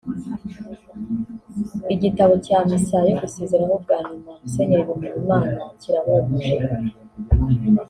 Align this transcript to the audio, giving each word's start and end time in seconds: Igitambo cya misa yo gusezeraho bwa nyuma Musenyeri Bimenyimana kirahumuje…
Igitambo 1.93 2.35
cya 2.45 2.57
misa 2.69 2.97
yo 3.07 3.13
gusezeraho 3.21 3.75
bwa 3.83 3.97
nyuma 4.07 4.31
Musenyeri 4.41 4.87
Bimenyimana 4.87 5.59
kirahumuje… 5.81 6.53